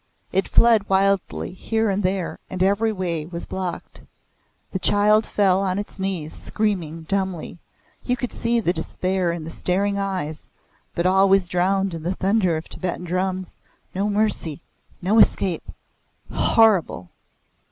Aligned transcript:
It 0.31 0.47
fled 0.49 0.89
wildly 0.89 1.53
here 1.53 1.91
and 1.91 2.01
there 2.01 2.39
and 2.49 2.63
every 2.63 2.91
way 2.91 3.27
was 3.27 3.45
blocked. 3.45 4.01
The 4.71 4.79
child 4.79 5.27
fell 5.27 5.61
on 5.61 5.77
its 5.77 5.99
knees, 5.99 6.33
screaming 6.33 7.03
dumbly 7.03 7.59
you 8.03 8.17
could 8.17 8.31
see 8.31 8.59
the 8.59 8.73
despair 8.73 9.31
in 9.31 9.43
the 9.43 9.51
staring 9.51 9.99
eyes, 9.99 10.49
but 10.95 11.05
all 11.05 11.29
was 11.29 11.47
drowned 11.47 11.93
in 11.93 12.01
the 12.01 12.15
thunder 12.15 12.57
of 12.57 12.67
Tibetan 12.67 13.03
drums. 13.03 13.59
No 13.93 14.09
mercy 14.09 14.63
no 15.03 15.19
escape. 15.19 15.69
Horrible!" 16.33 17.11